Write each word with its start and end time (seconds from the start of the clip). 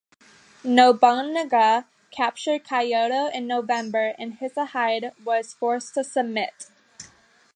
Nobunaga 0.63 1.85
captured 2.09 2.63
Kyoto 2.63 3.27
in 3.27 3.45
November 3.45 4.15
and 4.17 4.39
Hisahide 4.39 5.11
was 5.23 5.53
forced 5.53 5.93
to 5.93 6.03
submit. 6.03 6.71